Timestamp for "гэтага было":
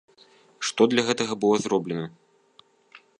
1.09-1.55